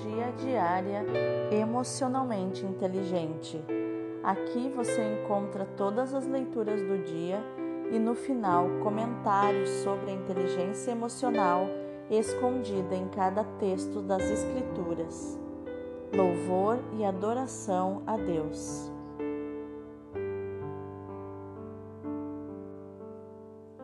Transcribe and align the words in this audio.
Teologia 0.00 0.32
Diária 0.38 1.04
Emocionalmente 1.50 2.64
Inteligente. 2.64 3.62
Aqui 4.22 4.72
você 4.74 5.02
encontra 5.02 5.66
todas 5.76 6.14
as 6.14 6.26
leituras 6.26 6.80
do 6.82 7.04
dia 7.04 7.38
e 7.90 7.98
no 7.98 8.14
final 8.14 8.66
comentários 8.82 9.68
sobre 9.82 10.10
a 10.10 10.14
inteligência 10.14 10.92
emocional 10.92 11.66
escondida 12.10 12.94
em 12.94 13.08
cada 13.08 13.44
texto 13.44 14.00
das 14.00 14.22
Escrituras. 14.22 15.38
Louvor 16.14 16.78
e 16.98 17.04
adoração 17.04 18.02
a 18.06 18.16
Deus. 18.16 18.90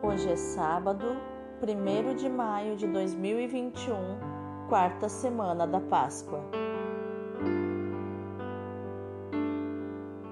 Hoje 0.01 0.31
é 0.31 0.35
sábado, 0.35 1.05
1 1.61 2.15
de 2.15 2.27
maio 2.27 2.75
de 2.75 2.87
2021 2.87 4.36
quarta 4.67 5.07
semana 5.07 5.65
da 5.65 5.79
Páscoa. 5.79 6.41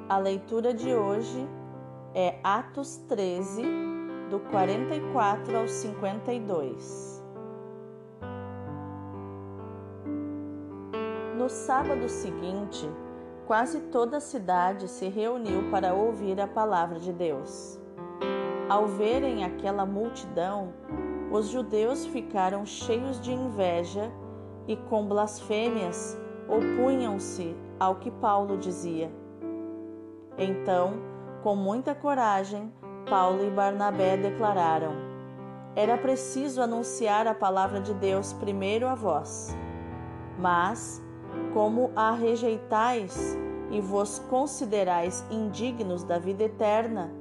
A 0.10 0.18
leitura 0.18 0.74
de 0.74 0.94
hoje 0.94 1.48
é 2.14 2.38
Atos 2.44 2.98
13, 3.08 3.64
do 4.30 4.42
44 4.52 5.58
ao 5.58 5.68
52. 5.70 7.24
No 11.38 11.48
sábado 11.48 12.10
seguinte, 12.10 12.90
quase 13.48 13.80
toda 13.84 14.18
a 14.18 14.22
cidade 14.22 14.90
se 14.90 15.08
reuniu 15.08 15.70
para 15.72 15.94
ouvir 15.94 16.42
a 16.42 16.48
palavra 16.48 17.00
de 17.00 17.14
Deus. 17.14 17.80
Ao 18.68 18.86
verem 18.86 19.46
aquela 19.46 19.86
multidão, 19.86 20.74
os 21.32 21.48
judeus 21.48 22.06
ficaram 22.06 22.66
cheios 22.66 23.20
de 23.22 23.32
inveja 23.32 24.12
e 24.68 24.76
com 24.76 25.06
blasfêmias 25.06 26.18
opunham-se 26.48 27.56
ao 27.80 27.96
que 27.96 28.12
Paulo 28.12 28.58
dizia. 28.58 29.12
Então, 30.38 30.94
com 31.44 31.56
muita 31.56 31.94
coragem, 31.94 32.72
Paulo 33.10 33.46
e 33.46 33.50
Barnabé 33.50 34.18
declararam: 34.18 34.94
Era 35.76 35.98
preciso 35.98 36.62
anunciar 36.62 37.28
a 37.28 37.34
palavra 37.34 37.80
de 37.80 37.94
Deus 37.94 38.34
primeiro 38.34 38.88
a 38.88 38.96
vós. 38.96 39.56
Mas, 40.38 41.02
como 41.54 41.92
a 41.96 42.12
rejeitais 42.12 43.38
e 43.72 43.80
vos 43.80 44.20
considerais 44.30 45.24
indignos 45.32 46.04
da 46.04 46.20
vida 46.20 46.44
eterna, 46.44 47.12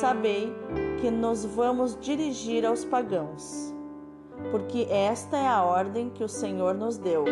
sabei 0.00 0.52
que 1.00 1.10
nos 1.10 1.44
vamos 1.44 1.98
dirigir 2.00 2.66
aos 2.66 2.84
pagãos 2.84 3.72
porque 4.50 4.86
esta 4.90 5.36
é 5.36 5.46
a 5.46 5.62
ordem 5.62 6.10
que 6.10 6.24
o 6.24 6.28
Senhor 6.28 6.74
nos 6.74 6.98
deu. 6.98 7.24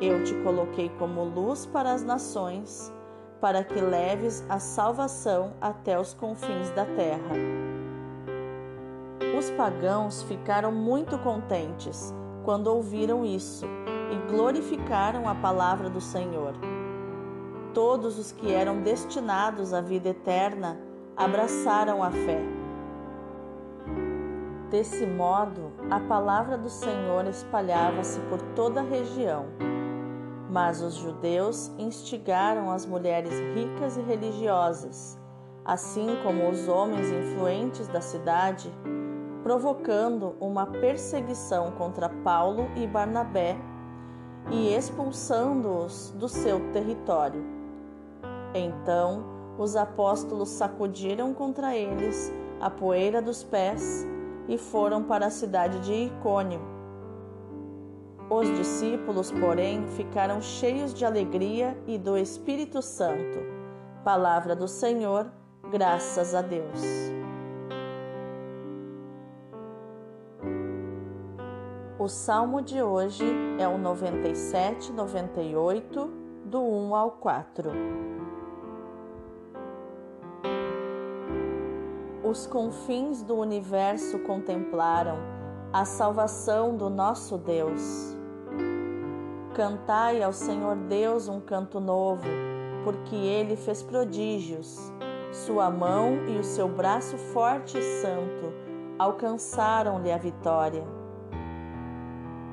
Eu 0.00 0.24
te 0.24 0.34
coloquei 0.42 0.88
como 0.98 1.24
luz 1.24 1.66
para 1.66 1.92
as 1.92 2.02
nações, 2.02 2.92
para 3.40 3.62
que 3.62 3.80
leves 3.80 4.44
a 4.48 4.58
salvação 4.58 5.52
até 5.60 5.98
os 5.98 6.14
confins 6.14 6.70
da 6.70 6.84
terra. 6.84 7.36
Os 9.38 9.50
pagãos 9.50 10.22
ficaram 10.22 10.72
muito 10.72 11.18
contentes 11.18 12.14
quando 12.44 12.66
ouviram 12.68 13.24
isso 13.24 13.66
e 14.10 14.30
glorificaram 14.30 15.28
a 15.28 15.34
palavra 15.34 15.88
do 15.88 16.00
Senhor. 16.00 16.54
Todos 17.72 18.18
os 18.18 18.32
que 18.32 18.52
eram 18.52 18.82
destinados 18.82 19.72
à 19.72 19.80
vida 19.80 20.08
eterna 20.08 20.78
abraçaram 21.16 22.02
a 22.02 22.10
fé. 22.10 22.59
Desse 24.70 25.04
modo, 25.04 25.72
a 25.90 25.98
palavra 25.98 26.56
do 26.56 26.70
Senhor 26.70 27.26
espalhava-se 27.26 28.20
por 28.30 28.40
toda 28.54 28.80
a 28.80 28.84
região. 28.84 29.46
Mas 30.48 30.80
os 30.80 30.94
judeus 30.94 31.72
instigaram 31.76 32.70
as 32.70 32.86
mulheres 32.86 33.32
ricas 33.52 33.96
e 33.96 34.00
religiosas, 34.00 35.18
assim 35.64 36.06
como 36.22 36.48
os 36.48 36.68
homens 36.68 37.10
influentes 37.10 37.88
da 37.88 38.00
cidade, 38.00 38.72
provocando 39.42 40.36
uma 40.38 40.66
perseguição 40.66 41.72
contra 41.72 42.08
Paulo 42.08 42.70
e 42.76 42.86
Barnabé 42.86 43.56
e 44.52 44.72
expulsando-os 44.72 46.14
do 46.16 46.28
seu 46.28 46.70
território. 46.72 47.44
Então, 48.54 49.24
os 49.58 49.74
apóstolos 49.74 50.48
sacudiram 50.48 51.34
contra 51.34 51.74
eles 51.74 52.32
a 52.60 52.70
poeira 52.70 53.20
dos 53.20 53.42
pés 53.42 54.06
e 54.50 54.58
foram 54.58 55.04
para 55.04 55.26
a 55.26 55.30
cidade 55.30 55.78
de 55.78 55.92
Icônio. 55.92 56.60
Os 58.28 58.48
discípulos, 58.56 59.30
porém, 59.30 59.86
ficaram 59.86 60.40
cheios 60.40 60.92
de 60.92 61.04
alegria 61.04 61.78
e 61.86 61.96
do 61.96 62.18
Espírito 62.18 62.82
Santo. 62.82 63.38
Palavra 64.04 64.56
do 64.56 64.66
Senhor, 64.66 65.30
graças 65.70 66.34
a 66.34 66.42
Deus. 66.42 66.82
O 71.96 72.08
salmo 72.08 72.60
de 72.60 72.82
hoje 72.82 73.24
é 73.58 73.68
o 73.68 73.78
97, 73.78 74.92
98, 74.92 76.10
do 76.46 76.60
1 76.60 76.94
ao 76.94 77.12
4. 77.12 77.70
Os 82.30 82.46
confins 82.46 83.24
do 83.24 83.34
universo 83.34 84.20
contemplaram 84.20 85.16
a 85.72 85.84
salvação 85.84 86.76
do 86.76 86.88
nosso 86.88 87.36
Deus. 87.36 88.16
Cantai 89.52 90.22
ao 90.22 90.32
Senhor 90.32 90.76
Deus 90.76 91.28
um 91.28 91.40
canto 91.40 91.80
novo, 91.80 92.28
porque 92.84 93.16
ele 93.16 93.56
fez 93.56 93.82
prodígios. 93.82 94.92
Sua 95.32 95.70
mão 95.70 96.24
e 96.28 96.38
o 96.38 96.44
seu 96.44 96.68
braço 96.68 97.18
forte 97.18 97.76
e 97.78 97.82
santo 97.82 98.52
alcançaram-lhe 98.96 100.12
a 100.12 100.16
vitória. 100.16 100.84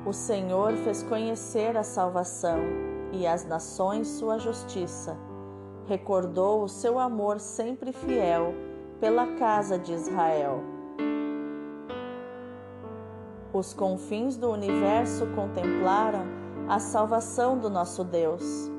O 0.04 0.12
Senhor 0.12 0.72
fez 0.78 1.04
conhecer 1.04 1.76
a 1.76 1.84
salvação 1.84 2.58
e 3.12 3.28
às 3.28 3.44
nações 3.44 4.08
sua 4.08 4.38
justiça. 4.38 5.16
Recordou 5.86 6.64
o 6.64 6.68
seu 6.68 6.98
amor 6.98 7.38
sempre 7.38 7.92
fiel 7.92 8.52
pela 9.00 9.26
casa 9.38 9.78
de 9.78 9.92
Israel. 9.92 10.62
Os 13.52 13.72
confins 13.72 14.36
do 14.36 14.50
universo 14.50 15.26
contemplaram 15.34 16.26
a 16.68 16.78
salvação 16.78 17.58
do 17.58 17.70
nosso 17.70 18.04
Deus. 18.04 18.70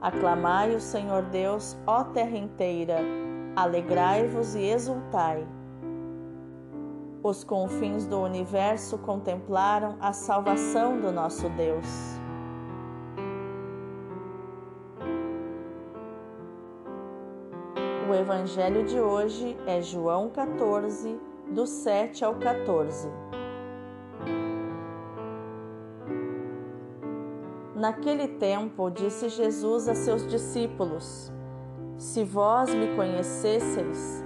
Aclamai 0.00 0.74
o 0.74 0.80
Senhor 0.80 1.22
Deus, 1.22 1.76
ó 1.86 2.04
terra 2.04 2.36
inteira, 2.36 2.98
alegrai-vos 3.56 4.54
e 4.54 4.64
exultai. 4.64 5.46
Os 7.22 7.42
confins 7.42 8.06
do 8.06 8.20
universo 8.20 8.98
contemplaram 8.98 9.96
a 10.00 10.12
salvação 10.12 11.00
do 11.00 11.10
nosso 11.10 11.48
Deus. 11.50 12.17
O 18.08 18.14
evangelho 18.14 18.84
de 18.84 18.98
hoje 18.98 19.54
é 19.66 19.82
João 19.82 20.30
14, 20.30 21.20
do 21.50 21.66
7 21.66 22.24
ao 22.24 22.36
14. 22.36 23.06
Naquele 27.76 28.28
tempo, 28.28 28.88
disse 28.88 29.28
Jesus 29.28 29.90
a 29.90 29.94
seus 29.94 30.26
discípulos: 30.26 31.30
Se 31.98 32.24
vós 32.24 32.72
me 32.74 32.96
conhecesseis, 32.96 34.24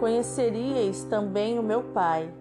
conheceríeis 0.00 1.04
também 1.04 1.58
o 1.58 1.62
meu 1.62 1.82
Pai. 1.82 2.32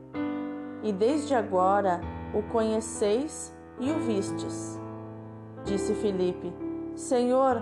E 0.84 0.94
desde 0.94 1.36
agora 1.36 2.00
o 2.34 2.42
conheceis 2.44 3.54
e 3.78 3.92
o 3.92 4.00
vistes. 4.00 4.80
Disse 5.66 5.94
Filipe: 5.96 6.54
Senhor, 6.96 7.62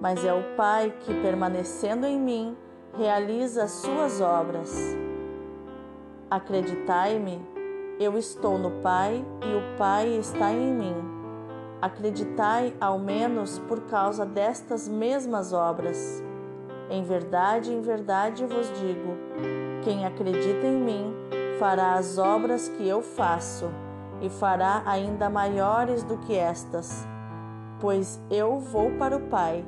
mas 0.00 0.24
é 0.24 0.32
o 0.32 0.56
Pai 0.56 0.92
que, 1.00 1.14
permanecendo 1.22 2.06
em 2.06 2.18
mim, 2.18 2.56
realiza 2.96 3.64
as 3.64 3.70
suas 3.72 4.20
obras. 4.20 4.96
Acreditai-me, 6.30 7.40
eu 7.98 8.18
estou 8.18 8.58
no 8.58 8.70
Pai 8.82 9.24
e 9.42 9.54
o 9.54 9.78
Pai 9.78 10.08
está 10.08 10.52
em 10.52 10.72
mim. 10.72 10.96
Acreditai 11.80 12.74
ao 12.80 12.98
menos 12.98 13.58
por 13.60 13.82
causa 13.82 14.24
destas 14.24 14.88
mesmas 14.88 15.52
obras. 15.52 16.22
Em 16.90 17.02
verdade, 17.02 17.72
em 17.72 17.80
verdade 17.80 18.44
vos 18.46 18.66
digo: 18.80 19.16
quem 19.82 20.04
acredita 20.04 20.66
em 20.66 20.76
mim 20.76 21.14
fará 21.58 21.94
as 21.94 22.18
obras 22.18 22.68
que 22.68 22.86
eu 22.88 23.00
faço, 23.02 23.70
e 24.20 24.28
fará 24.28 24.82
ainda 24.86 25.28
maiores 25.28 26.02
do 26.02 26.16
que 26.18 26.34
estas, 26.34 27.06
pois 27.80 28.20
eu 28.30 28.58
vou 28.58 28.90
para 28.92 29.16
o 29.16 29.20
Pai, 29.28 29.64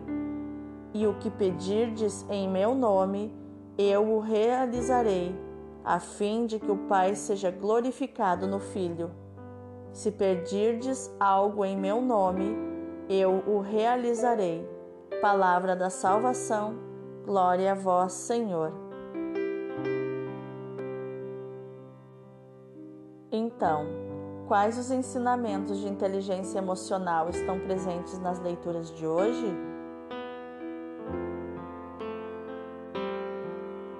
e 0.98 1.06
o 1.06 1.12
que 1.14 1.30
pedirdes 1.30 2.24
em 2.30 2.48
meu 2.48 2.74
nome, 2.74 3.30
eu 3.76 4.14
o 4.14 4.18
realizarei, 4.18 5.38
a 5.84 6.00
fim 6.00 6.46
de 6.46 6.58
que 6.58 6.70
o 6.70 6.88
Pai 6.88 7.14
seja 7.14 7.50
glorificado 7.50 8.46
no 8.46 8.58
Filho. 8.58 9.10
Se 9.92 10.10
pedirdes 10.10 11.14
algo 11.20 11.66
em 11.66 11.76
meu 11.76 12.00
nome, 12.00 12.56
eu 13.10 13.42
o 13.46 13.60
realizarei. 13.60 14.66
Palavra 15.20 15.76
da 15.76 15.90
salvação, 15.90 16.78
glória 17.26 17.72
a 17.72 17.74
vós, 17.74 18.14
Senhor. 18.14 18.72
Então, 23.30 23.84
quais 24.48 24.78
os 24.78 24.90
ensinamentos 24.90 25.78
de 25.78 25.88
inteligência 25.88 26.58
emocional 26.58 27.28
estão 27.28 27.60
presentes 27.60 28.18
nas 28.18 28.38
leituras 28.40 28.90
de 28.92 29.06
hoje? 29.06 29.75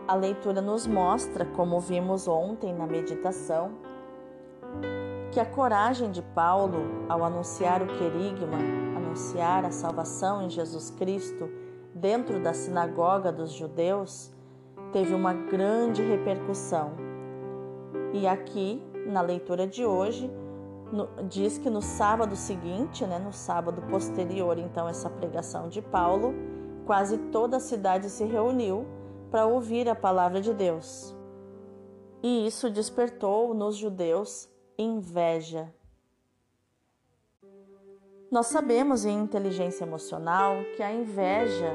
A 0.08 0.14
leitura 0.14 0.60
nos 0.60 0.86
mostra, 0.86 1.44
como 1.44 1.80
vimos 1.80 2.28
ontem 2.28 2.72
na 2.72 2.86
meditação, 2.86 3.72
que 5.32 5.40
a 5.40 5.44
coragem 5.44 6.12
de 6.12 6.22
Paulo 6.22 6.78
ao 7.08 7.24
anunciar 7.24 7.82
o 7.82 7.86
querigma, 7.88 8.56
anunciar 8.96 9.64
a 9.64 9.72
salvação 9.72 10.42
em 10.42 10.48
Jesus 10.48 10.90
Cristo 10.90 11.50
dentro 11.92 12.40
da 12.40 12.54
sinagoga 12.54 13.32
dos 13.32 13.50
judeus, 13.50 14.32
teve 14.92 15.12
uma 15.12 15.32
grande 15.32 16.02
repercussão. 16.02 16.92
E 18.12 18.28
aqui, 18.28 18.80
na 19.06 19.22
leitura 19.22 19.66
de 19.66 19.84
hoje, 19.84 20.30
no, 20.92 21.08
diz 21.28 21.58
que 21.58 21.68
no 21.68 21.82
sábado 21.82 22.36
seguinte, 22.36 23.04
né, 23.04 23.18
no 23.18 23.32
sábado 23.32 23.82
posterior, 23.90 24.56
então, 24.56 24.88
essa 24.88 25.10
pregação 25.10 25.68
de 25.68 25.82
Paulo, 25.82 26.32
quase 26.86 27.18
toda 27.18 27.56
a 27.56 27.60
cidade 27.60 28.08
se 28.08 28.24
reuniu 28.24 28.86
para 29.30 29.46
ouvir 29.46 29.88
a 29.88 29.94
palavra 29.94 30.40
de 30.40 30.52
Deus. 30.52 31.14
E 32.22 32.46
isso 32.46 32.70
despertou 32.70 33.54
nos 33.54 33.76
judeus 33.76 34.48
inveja. 34.78 35.72
Nós 38.30 38.46
sabemos 38.46 39.04
em 39.04 39.18
inteligência 39.18 39.84
emocional 39.84 40.56
que 40.76 40.82
a 40.82 40.92
inveja 40.92 41.72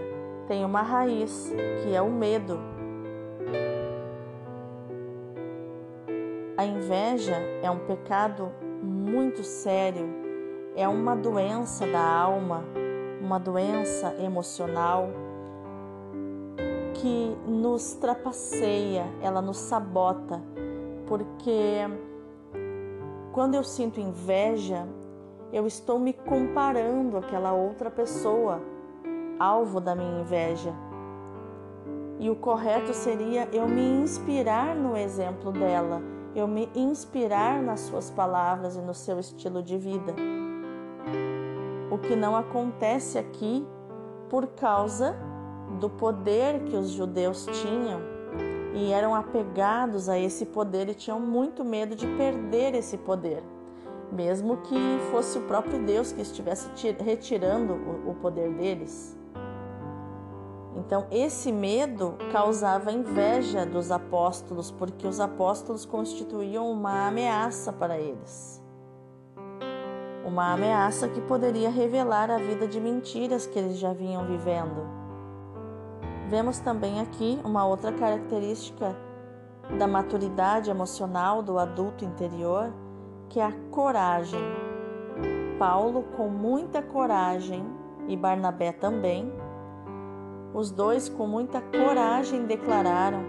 tem 0.47 0.65
uma 0.65 0.81
raiz, 0.81 1.51
que 1.81 1.95
é 1.95 2.01
o 2.01 2.11
medo. 2.11 2.59
A 6.57 6.65
inveja 6.65 7.37
é 7.63 7.71
um 7.71 7.85
pecado 7.87 8.51
muito 8.83 9.43
sério, 9.43 10.07
é 10.75 10.87
uma 10.87 11.15
doença 11.15 11.87
da 11.87 12.05
alma, 12.05 12.65
uma 13.21 13.39
doença 13.39 14.13
emocional 14.19 15.09
que 17.01 17.35
nos 17.47 17.95
trapaceia, 17.95 19.05
ela 19.21 19.41
nos 19.41 19.57
sabota, 19.57 20.39
porque 21.07 21.79
quando 23.31 23.55
eu 23.55 23.63
sinto 23.63 23.99
inveja, 23.99 24.87
eu 25.51 25.65
estou 25.65 25.97
me 25.97 26.13
comparando 26.13 27.17
àquela 27.17 27.53
outra 27.53 27.89
pessoa, 27.89 28.61
alvo 29.39 29.81
da 29.81 29.95
minha 29.95 30.21
inveja. 30.21 30.71
E 32.19 32.29
o 32.29 32.35
correto 32.35 32.93
seria 32.93 33.49
eu 33.51 33.67
me 33.67 33.81
inspirar 33.81 34.75
no 34.75 34.95
exemplo 34.95 35.51
dela, 35.51 36.03
eu 36.35 36.47
me 36.47 36.69
inspirar 36.75 37.63
nas 37.63 37.79
suas 37.79 38.11
palavras 38.11 38.75
e 38.75 38.79
no 38.79 38.93
seu 38.93 39.19
estilo 39.19 39.63
de 39.63 39.75
vida. 39.75 40.13
O 41.89 41.97
que 41.97 42.15
não 42.15 42.35
acontece 42.35 43.17
aqui 43.17 43.65
por 44.29 44.45
causa 44.47 45.30
do 45.81 45.89
poder 45.89 46.59
que 46.65 46.77
os 46.77 46.91
judeus 46.91 47.47
tinham 47.51 47.99
e 48.75 48.91
eram 48.93 49.15
apegados 49.15 50.07
a 50.07 50.17
esse 50.17 50.45
poder 50.45 50.87
e 50.87 50.93
tinham 50.93 51.19
muito 51.19 51.65
medo 51.65 51.95
de 51.95 52.05
perder 52.05 52.75
esse 52.75 52.97
poder, 52.97 53.43
mesmo 54.11 54.57
que 54.57 54.77
fosse 55.09 55.39
o 55.39 55.41
próprio 55.41 55.83
Deus 55.83 56.11
que 56.11 56.21
estivesse 56.21 56.69
retirando 57.03 57.73
o 58.07 58.13
poder 58.13 58.53
deles. 58.53 59.17
Então, 60.77 61.07
esse 61.11 61.51
medo 61.51 62.15
causava 62.31 62.91
inveja 62.91 63.65
dos 63.65 63.91
apóstolos, 63.91 64.71
porque 64.71 65.05
os 65.05 65.19
apóstolos 65.19 65.83
constituíam 65.83 66.71
uma 66.71 67.07
ameaça 67.07 67.73
para 67.73 67.97
eles. 67.97 68.63
Uma 70.25 70.53
ameaça 70.53 71.09
que 71.09 71.19
poderia 71.21 71.69
revelar 71.69 72.29
a 72.29 72.37
vida 72.37 72.67
de 72.67 72.79
mentiras 72.79 73.45
que 73.45 73.59
eles 73.59 73.77
já 73.77 73.91
vinham 73.91 74.25
vivendo 74.25 75.01
Vemos 76.31 76.59
também 76.59 77.01
aqui 77.01 77.41
uma 77.43 77.65
outra 77.65 77.91
característica 77.91 78.95
da 79.77 79.85
maturidade 79.85 80.69
emocional 80.69 81.43
do 81.43 81.59
adulto 81.59 82.05
interior, 82.05 82.73
que 83.27 83.37
é 83.41 83.43
a 83.43 83.51
coragem. 83.69 84.39
Paulo, 85.59 86.03
com 86.15 86.29
muita 86.29 86.81
coragem, 86.81 87.65
e 88.07 88.15
Barnabé 88.15 88.71
também, 88.71 89.29
os 90.53 90.71
dois 90.71 91.09
com 91.09 91.27
muita 91.27 91.59
coragem 91.59 92.45
declararam 92.45 93.23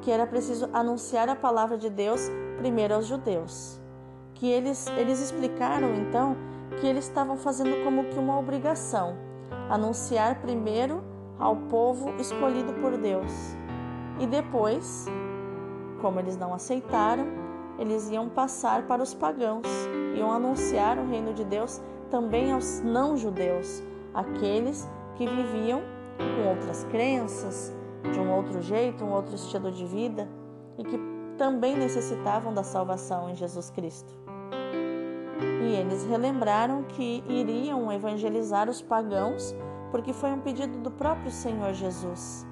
que 0.00 0.10
era 0.10 0.26
preciso 0.26 0.70
anunciar 0.72 1.28
a 1.28 1.36
palavra 1.36 1.76
de 1.76 1.90
Deus 1.90 2.30
primeiro 2.56 2.94
aos 2.94 3.06
judeus. 3.06 3.78
Que 4.32 4.46
eles, 4.46 4.86
eles 4.96 5.20
explicaram 5.20 5.94
então 5.94 6.34
que 6.80 6.86
eles 6.86 7.04
estavam 7.04 7.36
fazendo 7.36 7.84
como 7.84 8.04
que 8.04 8.18
uma 8.18 8.38
obrigação, 8.38 9.18
anunciar 9.68 10.40
primeiro 10.40 11.14
ao 11.38 11.56
povo 11.56 12.14
escolhido 12.18 12.72
por 12.74 12.96
Deus. 12.96 13.56
E 14.18 14.26
depois, 14.26 15.06
como 16.00 16.18
eles 16.18 16.36
não 16.36 16.54
aceitaram, 16.54 17.26
eles 17.78 18.10
iam 18.10 18.28
passar 18.28 18.86
para 18.86 19.02
os 19.02 19.12
pagãos, 19.12 19.66
iam 20.16 20.32
anunciar 20.32 20.98
o 20.98 21.06
reino 21.06 21.34
de 21.34 21.44
Deus 21.44 21.80
também 22.10 22.52
aos 22.52 22.80
não-judeus, 22.80 23.82
aqueles 24.14 24.88
que 25.16 25.26
viviam 25.26 25.82
com 26.16 26.48
outras 26.48 26.84
crenças, 26.84 27.74
de 28.12 28.20
um 28.20 28.32
outro 28.32 28.62
jeito, 28.62 29.04
um 29.04 29.12
outro 29.12 29.34
estilo 29.34 29.70
de 29.70 29.84
vida 29.84 30.28
e 30.78 30.84
que 30.84 30.98
também 31.36 31.76
necessitavam 31.76 32.54
da 32.54 32.62
salvação 32.62 33.28
em 33.28 33.34
Jesus 33.34 33.70
Cristo. 33.70 34.14
E 35.62 35.74
eles 35.74 36.04
relembraram 36.04 36.84
que 36.84 37.22
iriam 37.28 37.92
evangelizar 37.92 38.70
os 38.70 38.80
pagãos 38.80 39.54
porque 39.90 40.12
foi 40.12 40.30
um 40.32 40.40
pedido 40.40 40.78
do 40.78 40.90
próprio 40.90 41.30
Senhor 41.30 41.72
Jesus 41.72 42.46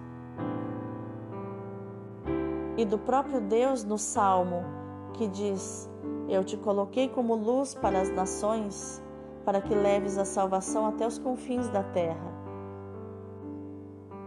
e 2.76 2.84
do 2.84 2.98
próprio 2.98 3.40
Deus 3.40 3.84
no 3.84 3.98
Salmo, 3.98 4.64
que 5.14 5.26
diz: 5.28 5.90
Eu 6.28 6.44
te 6.44 6.56
coloquei 6.56 7.08
como 7.08 7.34
luz 7.34 7.74
para 7.74 8.00
as 8.00 8.10
nações, 8.10 9.02
para 9.44 9.60
que 9.60 9.74
leves 9.74 10.18
a 10.18 10.24
salvação 10.24 10.86
até 10.86 11.06
os 11.06 11.18
confins 11.18 11.68
da 11.68 11.82
terra. 11.82 12.32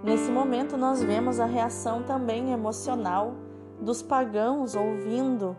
Nesse 0.04 0.32
momento, 0.32 0.78
nós 0.78 1.04
vemos 1.04 1.40
a 1.40 1.46
reação 1.46 2.04
também 2.04 2.52
emocional 2.52 3.34
dos 3.82 4.02
pagãos 4.02 4.76
ouvindo 4.76 5.56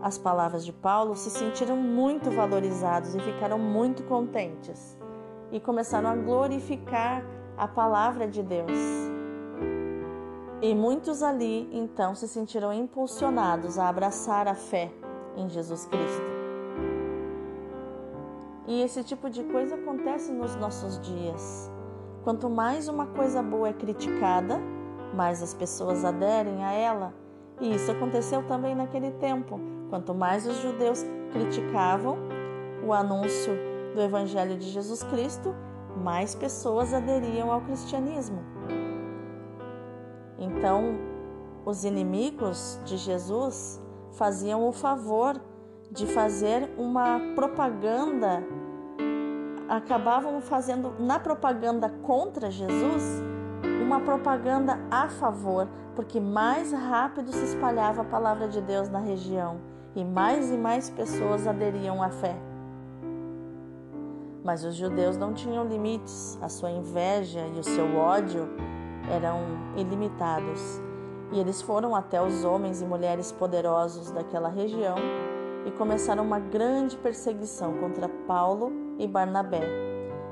as 0.00 0.16
palavras 0.16 0.64
de 0.64 0.72
Paulo, 0.72 1.16
se 1.16 1.30
sentiram 1.30 1.76
muito 1.76 2.30
valorizados 2.30 3.14
e 3.14 3.20
ficaram 3.20 3.58
muito 3.58 4.02
contentes 4.04 4.99
e 5.52 5.60
começaram 5.60 6.08
a 6.08 6.16
glorificar 6.16 7.24
a 7.56 7.66
palavra 7.66 8.26
de 8.26 8.42
Deus. 8.42 8.70
E 10.62 10.74
muitos 10.74 11.22
ali 11.22 11.68
então 11.72 12.14
se 12.14 12.28
sentiram 12.28 12.72
impulsionados 12.72 13.78
a 13.78 13.88
abraçar 13.88 14.46
a 14.46 14.54
fé 14.54 14.92
em 15.36 15.48
Jesus 15.48 15.86
Cristo. 15.86 16.40
E 18.66 18.82
esse 18.82 19.02
tipo 19.02 19.28
de 19.30 19.42
coisa 19.44 19.74
acontece 19.74 20.30
nos 20.30 20.54
nossos 20.56 21.00
dias. 21.00 21.70
Quanto 22.22 22.48
mais 22.50 22.88
uma 22.88 23.06
coisa 23.06 23.42
boa 23.42 23.68
é 23.68 23.72
criticada, 23.72 24.60
mais 25.14 25.42
as 25.42 25.54
pessoas 25.54 26.04
aderem 26.04 26.62
a 26.62 26.72
ela. 26.72 27.14
E 27.60 27.74
isso 27.74 27.90
aconteceu 27.90 28.46
também 28.46 28.74
naquele 28.74 29.10
tempo. 29.12 29.58
Quanto 29.88 30.14
mais 30.14 30.46
os 30.46 30.58
judeus 30.58 31.04
criticavam 31.32 32.16
o 32.86 32.92
anúncio 32.92 33.69
do 33.94 34.00
Evangelho 34.00 34.56
de 34.56 34.70
Jesus 34.70 35.02
Cristo, 35.04 35.54
mais 35.96 36.34
pessoas 36.34 36.94
aderiam 36.94 37.50
ao 37.50 37.60
cristianismo. 37.62 38.42
Então, 40.38 40.98
os 41.64 41.84
inimigos 41.84 42.80
de 42.84 42.96
Jesus 42.96 43.80
faziam 44.12 44.66
o 44.66 44.72
favor 44.72 45.40
de 45.90 46.06
fazer 46.06 46.70
uma 46.78 47.20
propaganda 47.34 48.42
acabavam 49.70 50.40
fazendo 50.40 50.94
na 50.98 51.20
propaganda 51.20 51.88
contra 52.02 52.50
Jesus 52.50 53.22
uma 53.80 54.00
propaganda 54.00 54.78
a 54.90 55.08
favor, 55.08 55.68
porque 55.94 56.20
mais 56.20 56.72
rápido 56.72 57.32
se 57.32 57.44
espalhava 57.44 58.02
a 58.02 58.04
palavra 58.04 58.48
de 58.48 58.60
Deus 58.60 58.88
na 58.88 58.98
região 58.98 59.60
e 59.94 60.04
mais 60.04 60.50
e 60.50 60.56
mais 60.56 60.90
pessoas 60.90 61.46
aderiam 61.46 62.02
à 62.02 62.10
fé. 62.10 62.49
Mas 64.50 64.64
os 64.64 64.74
judeus 64.74 65.16
não 65.16 65.32
tinham 65.32 65.64
limites, 65.64 66.36
a 66.42 66.48
sua 66.48 66.72
inveja 66.72 67.46
e 67.54 67.60
o 67.60 67.62
seu 67.62 67.96
ódio 67.96 68.48
eram 69.08 69.42
ilimitados. 69.76 70.82
E 71.30 71.38
eles 71.38 71.62
foram 71.62 71.94
até 71.94 72.20
os 72.20 72.44
homens 72.44 72.82
e 72.82 72.84
mulheres 72.84 73.30
poderosos 73.30 74.10
daquela 74.10 74.48
região 74.48 74.96
e 75.64 75.70
começaram 75.70 76.24
uma 76.24 76.40
grande 76.40 76.96
perseguição 76.96 77.74
contra 77.74 78.08
Paulo 78.26 78.72
e 78.98 79.06
Barnabé 79.06 79.62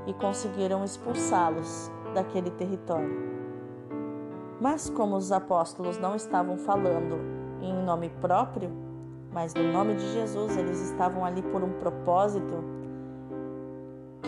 e 0.04 0.12
conseguiram 0.14 0.82
expulsá-los 0.82 1.88
daquele 2.12 2.50
território. 2.50 3.22
Mas 4.60 4.90
como 4.90 5.14
os 5.14 5.30
apóstolos 5.30 5.96
não 5.96 6.16
estavam 6.16 6.58
falando 6.58 7.20
em 7.62 7.72
nome 7.72 8.10
próprio, 8.20 8.68
mas 9.32 9.54
no 9.54 9.72
nome 9.72 9.94
de 9.94 10.12
Jesus, 10.12 10.56
eles 10.56 10.80
estavam 10.90 11.24
ali 11.24 11.40
por 11.40 11.62
um 11.62 11.74
propósito. 11.74 12.77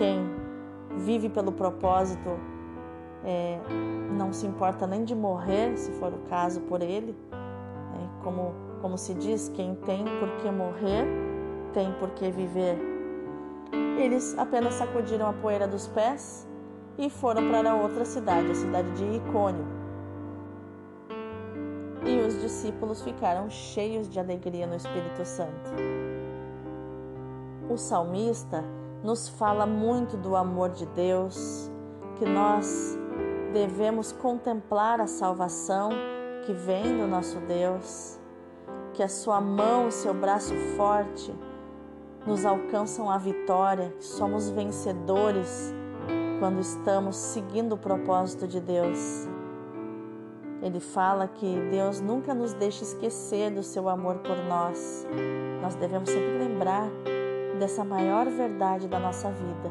Quem 0.00 0.24
vive 0.96 1.28
pelo 1.28 1.52
propósito 1.52 2.30
é, 3.22 3.58
não 4.16 4.32
se 4.32 4.46
importa 4.46 4.86
nem 4.86 5.04
de 5.04 5.14
morrer, 5.14 5.76
se 5.76 5.92
for 5.92 6.10
o 6.10 6.20
caso, 6.20 6.62
por 6.62 6.80
ele. 6.80 7.14
É, 7.30 8.24
como, 8.24 8.54
como 8.80 8.96
se 8.96 9.12
diz, 9.12 9.50
quem 9.50 9.74
tem 9.74 10.06
por 10.18 10.30
que 10.38 10.50
morrer, 10.50 11.04
tem 11.74 11.92
por 12.00 12.08
que 12.12 12.30
viver. 12.30 12.78
Eles 13.98 14.34
apenas 14.38 14.72
sacudiram 14.72 15.28
a 15.28 15.34
poeira 15.34 15.68
dos 15.68 15.86
pés 15.86 16.48
e 16.96 17.10
foram 17.10 17.50
para 17.50 17.74
outra 17.74 18.06
cidade, 18.06 18.52
a 18.52 18.54
cidade 18.54 18.90
de 18.92 19.04
Icônio 19.18 19.66
e 22.06 22.26
os 22.26 22.40
discípulos 22.40 23.02
ficaram 23.02 23.50
cheios 23.50 24.08
de 24.08 24.18
alegria 24.18 24.66
no 24.66 24.76
Espírito 24.76 25.26
Santo. 25.26 25.70
O 27.68 27.76
salmista 27.76 28.64
nos 29.02 29.28
fala 29.28 29.66
muito 29.66 30.16
do 30.16 30.36
amor 30.36 30.70
de 30.70 30.86
Deus, 30.86 31.70
que 32.16 32.24
nós 32.26 32.98
devemos 33.52 34.12
contemplar 34.12 35.00
a 35.00 35.06
salvação 35.06 35.90
que 36.44 36.52
vem 36.52 36.98
do 36.98 37.06
nosso 37.06 37.38
Deus, 37.40 38.18
que 38.92 39.02
a 39.02 39.08
sua 39.08 39.40
mão, 39.40 39.88
o 39.88 39.90
seu 39.90 40.12
braço 40.12 40.54
forte 40.76 41.34
nos 42.26 42.44
alcançam 42.44 43.10
a 43.10 43.16
vitória, 43.16 43.94
que 43.98 44.04
somos 44.04 44.50
vencedores 44.50 45.74
quando 46.38 46.60
estamos 46.60 47.16
seguindo 47.16 47.74
o 47.74 47.78
propósito 47.78 48.46
de 48.46 48.60
Deus. 48.60 49.26
Ele 50.62 50.78
fala 50.78 51.26
que 51.26 51.58
Deus 51.70 52.00
nunca 52.00 52.34
nos 52.34 52.52
deixa 52.52 52.84
esquecer 52.84 53.50
do 53.50 53.62
seu 53.62 53.88
amor 53.88 54.16
por 54.18 54.36
nós. 54.44 55.06
Nós 55.62 55.74
devemos 55.74 56.10
sempre 56.10 56.38
lembrar 56.38 56.90
dessa 57.60 57.84
maior 57.84 58.26
verdade 58.26 58.88
da 58.88 58.98
nossa 58.98 59.30
vida. 59.30 59.70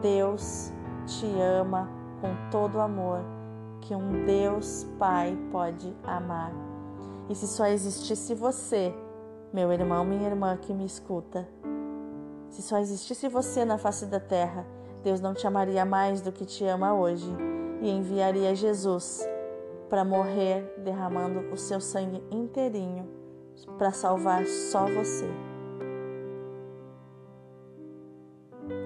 Deus 0.00 0.72
te 1.06 1.26
ama 1.40 1.88
com 2.20 2.50
todo 2.50 2.76
o 2.76 2.80
amor 2.80 3.20
que 3.82 3.94
um 3.94 4.24
Deus 4.24 4.86
Pai 4.98 5.38
pode 5.52 5.94
amar. 6.02 6.50
E 7.28 7.34
se 7.34 7.46
só 7.46 7.66
existisse 7.66 8.34
você, 8.34 8.92
meu 9.52 9.70
irmão, 9.72 10.04
minha 10.04 10.28
irmã 10.28 10.56
que 10.56 10.72
me 10.72 10.84
escuta, 10.84 11.46
se 12.48 12.62
só 12.62 12.78
existisse 12.78 13.28
você 13.28 13.64
na 13.64 13.78
face 13.78 14.06
da 14.06 14.18
terra, 14.18 14.66
Deus 15.04 15.20
não 15.20 15.34
te 15.34 15.46
amaria 15.46 15.84
mais 15.84 16.20
do 16.20 16.32
que 16.32 16.44
te 16.44 16.64
ama 16.64 16.94
hoje 16.94 17.30
e 17.80 17.88
enviaria 17.88 18.54
Jesus 18.54 19.26
para 19.88 20.04
morrer 20.04 20.74
derramando 20.78 21.52
o 21.52 21.56
seu 21.56 21.80
sangue 21.80 22.22
inteirinho 22.30 23.08
para 23.78 23.92
salvar 23.92 24.46
só 24.46 24.86
você. 24.86 25.49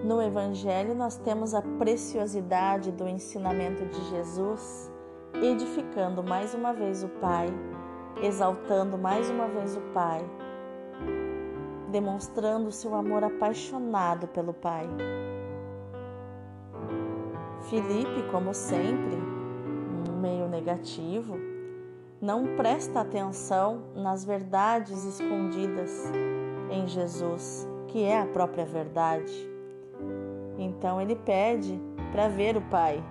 No 0.05 0.21
Evangelho, 0.21 0.95
nós 0.95 1.17
temos 1.17 1.55
a 1.55 1.63
preciosidade 1.63 2.93
do 2.93 3.09
ensinamento 3.09 3.87
de 3.87 4.11
Jesus, 4.11 4.93
edificando 5.43 6.23
mais 6.23 6.53
uma 6.53 6.75
vez 6.75 7.03
o 7.03 7.09
Pai, 7.09 7.47
exaltando 8.23 8.99
mais 8.99 9.31
uma 9.31 9.49
vez 9.49 9.75
o 9.79 9.81
Pai, 9.95 10.23
demonstrando 11.91 12.71
seu 12.71 12.95
amor 12.95 13.25
apaixonado 13.25 14.29
pelo 14.29 14.53
Pai. 14.53 14.87
Filipe, 17.63 18.31
como 18.31 18.53
sempre, 18.53 19.17
meio 20.21 20.47
negativo, 20.49 21.35
não 22.21 22.57
presta 22.57 23.01
atenção 23.01 23.85
nas 23.95 24.23
verdades 24.23 25.03
escondidas 25.07 26.13
em 26.71 26.87
Jesus, 26.87 27.67
que 27.89 28.05
é 28.05 28.21
a 28.21 28.27
própria 28.27 28.67
verdade. 28.67 29.54
Então 30.59 31.01
ele 31.01 31.17
pede 31.17 31.81
para 32.13 32.29
ver 32.29 32.57
o 32.57 32.63
Pai. 32.63 33.03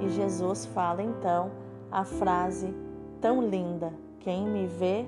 E 0.00 0.08
Jesus 0.08 0.66
fala 0.66 1.02
então 1.02 1.50
a 1.90 2.04
frase 2.04 2.74
tão 3.20 3.42
linda: 3.42 3.92
Quem 4.20 4.46
me 4.46 4.66
vê, 4.66 5.06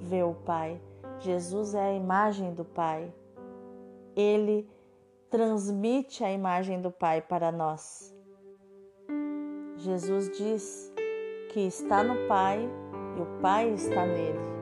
vê 0.00 0.22
o 0.22 0.34
Pai. 0.34 0.80
Jesus 1.18 1.74
é 1.74 1.90
a 1.90 1.94
imagem 1.94 2.52
do 2.52 2.64
Pai. 2.64 3.12
Ele 4.14 4.68
transmite 5.30 6.24
a 6.24 6.30
imagem 6.30 6.80
do 6.80 6.90
Pai 6.90 7.20
para 7.20 7.50
nós. 7.50 8.14
Jesus 9.76 10.30
diz 10.30 10.92
que 11.50 11.60
está 11.60 12.02
no 12.02 12.26
Pai 12.26 12.68
e 13.16 13.20
o 13.20 13.40
Pai 13.40 13.70
está 13.70 14.06
nele. 14.06 14.55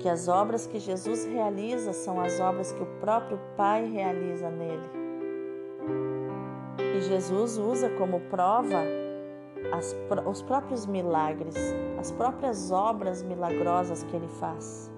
Que 0.00 0.08
as 0.08 0.26
obras 0.26 0.66
que 0.66 0.80
Jesus 0.80 1.24
realiza 1.26 1.92
são 1.92 2.20
as 2.20 2.40
obras 2.40 2.72
que 2.72 2.82
o 2.82 2.86
próprio 3.00 3.38
Pai 3.56 3.84
realiza 3.86 4.50
nele. 4.50 4.90
E 6.96 7.00
Jesus 7.02 7.56
usa 7.56 7.88
como 7.90 8.18
prova 8.22 8.82
as, 9.72 9.94
os 10.26 10.42
próprios 10.42 10.86
milagres, 10.86 11.54
as 11.98 12.10
próprias 12.10 12.72
obras 12.72 13.22
milagrosas 13.22 14.02
que 14.02 14.16
ele 14.16 14.28
faz. 14.28 14.90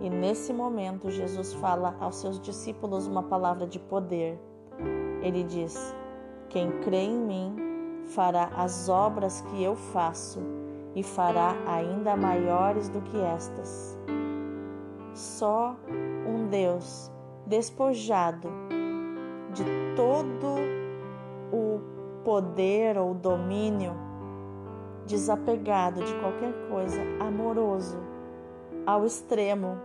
E 0.00 0.08
nesse 0.08 0.52
momento, 0.52 1.10
Jesus 1.10 1.52
fala 1.54 1.96
aos 1.98 2.16
seus 2.16 2.38
discípulos 2.38 3.08
uma 3.08 3.24
palavra 3.24 3.66
de 3.66 3.80
poder 3.80 4.38
ele 5.26 5.42
diz: 5.42 5.94
Quem 6.48 6.70
crê 6.80 7.04
em 7.04 7.18
mim 7.18 7.56
fará 8.04 8.50
as 8.56 8.88
obras 8.88 9.40
que 9.42 9.62
eu 9.62 9.74
faço 9.74 10.40
e 10.96 11.02
fará 11.02 11.54
ainda 11.66 12.16
maiores 12.16 12.88
do 12.88 13.02
que 13.02 13.18
estas. 13.18 13.96
Só 15.14 15.76
um 16.26 16.48
Deus 16.48 17.12
despojado 17.46 18.48
de 19.52 19.64
todo 19.94 20.56
o 21.52 21.80
poder 22.24 22.96
ou 22.96 23.14
domínio, 23.14 23.92
desapegado 25.06 26.02
de 26.02 26.14
qualquer 26.14 26.52
coisa, 26.70 27.00
amoroso 27.20 27.98
ao 28.86 29.04
extremo, 29.04 29.76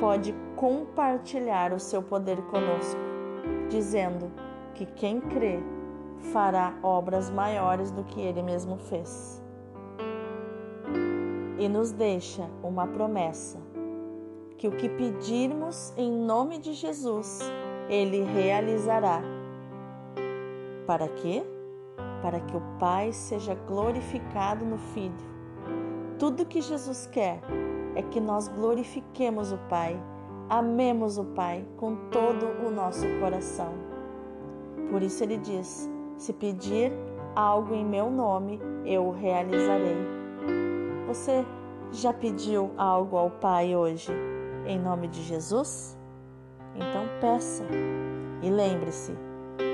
pode 0.00 0.32
compartilhar 0.54 1.72
o 1.72 1.80
seu 1.80 2.02
poder 2.02 2.40
conosco 2.42 3.00
dizendo 3.68 4.30
que 4.74 4.86
quem 4.86 5.20
crê 5.20 5.60
fará 6.32 6.74
obras 6.82 7.28
maiores 7.28 7.90
do 7.90 8.04
que 8.04 8.20
ele 8.20 8.42
mesmo 8.42 8.76
fez. 8.76 9.41
E 11.62 11.68
nos 11.68 11.92
deixa 11.92 12.50
uma 12.60 12.88
promessa: 12.88 13.60
que 14.58 14.66
o 14.66 14.72
que 14.72 14.88
pedirmos 14.88 15.94
em 15.96 16.10
nome 16.10 16.58
de 16.58 16.72
Jesus, 16.72 17.38
ele 17.88 18.24
realizará. 18.24 19.22
Para 20.84 21.06
quê? 21.06 21.44
Para 22.20 22.40
que 22.40 22.56
o 22.56 22.62
Pai 22.80 23.12
seja 23.12 23.54
glorificado 23.54 24.64
no 24.64 24.76
Filho. 24.76 25.14
Tudo 26.18 26.44
que 26.44 26.60
Jesus 26.60 27.06
quer 27.06 27.40
é 27.94 28.02
que 28.02 28.18
nós 28.18 28.48
glorifiquemos 28.48 29.52
o 29.52 29.58
Pai 29.68 29.96
Amemos 30.52 31.16
o 31.16 31.24
Pai 31.24 31.64
com 31.78 31.96
todo 32.10 32.46
o 32.66 32.70
nosso 32.70 33.06
coração. 33.20 33.72
Por 34.90 35.02
isso 35.02 35.24
ele 35.24 35.38
diz: 35.38 35.88
Se 36.18 36.30
pedir 36.32 36.92
algo 37.34 37.72
em 37.72 37.82
meu 37.82 38.10
nome, 38.10 38.60
eu 38.84 39.06
o 39.06 39.12
realizarei. 39.12 40.21
Você 41.12 41.44
já 41.90 42.10
pediu 42.10 42.70
algo 42.78 43.18
ao 43.18 43.28
Pai 43.28 43.76
hoje 43.76 44.10
em 44.66 44.78
nome 44.78 45.08
de 45.08 45.22
Jesus? 45.22 45.94
Então 46.74 47.04
peça. 47.20 47.62
E 48.40 48.48
lembre-se, 48.48 49.12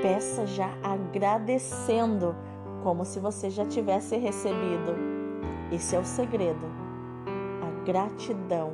peça 0.02 0.44
já 0.48 0.68
agradecendo, 0.82 2.34
como 2.82 3.04
se 3.04 3.20
você 3.20 3.50
já 3.50 3.64
tivesse 3.64 4.16
recebido. 4.16 4.96
Esse 5.70 5.94
é 5.94 6.00
o 6.00 6.04
segredo. 6.04 6.66
A 7.62 7.84
gratidão. 7.84 8.72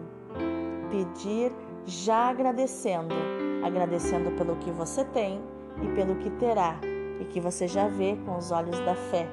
Pedir 0.90 1.52
já 1.84 2.30
agradecendo, 2.30 3.14
agradecendo 3.62 4.30
pelo 4.38 4.56
que 4.56 4.70
você 4.70 5.04
tem 5.04 5.38
e 5.82 5.94
pelo 5.94 6.14
que 6.16 6.30
terá 6.30 6.80
e 7.20 7.26
que 7.26 7.40
você 7.40 7.68
já 7.68 7.88
vê 7.88 8.16
com 8.24 8.38
os 8.38 8.50
olhos 8.50 8.80
da 8.80 8.94
fé. 8.94 9.28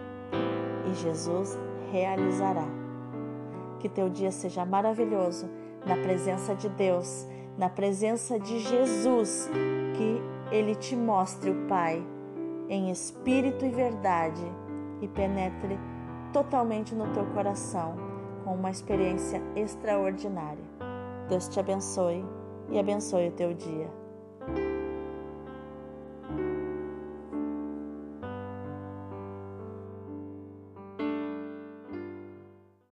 E 0.85 0.93
Jesus 0.95 1.57
realizará. 1.93 2.80
Que 3.81 3.89
teu 3.89 4.09
dia 4.09 4.31
seja 4.31 4.63
maravilhoso 4.63 5.49
na 5.87 5.97
presença 5.97 6.53
de 6.53 6.69
Deus, 6.69 7.27
na 7.57 7.67
presença 7.67 8.39
de 8.39 8.59
Jesus, 8.59 9.49
que 9.97 10.55
ele 10.55 10.75
te 10.75 10.95
mostre 10.95 11.49
o 11.49 11.67
Pai 11.67 12.05
em 12.69 12.91
espírito 12.91 13.65
e 13.65 13.69
verdade 13.69 14.43
e 15.01 15.07
penetre 15.07 15.79
totalmente 16.31 16.93
no 16.93 17.11
teu 17.11 17.25
coração 17.33 17.95
com 18.43 18.53
uma 18.53 18.69
experiência 18.69 19.41
extraordinária. 19.55 20.63
Deus 21.27 21.47
te 21.47 21.59
abençoe 21.59 22.23
e 22.69 22.77
abençoe 22.77 23.29
o 23.29 23.31
teu 23.31 23.51
dia. 23.51 24.00